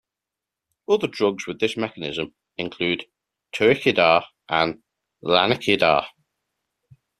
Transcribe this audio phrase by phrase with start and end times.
[0.89, 3.05] Other drugs with this mechanism include
[3.53, 4.81] tariquidar and
[5.23, 6.07] laniquidar.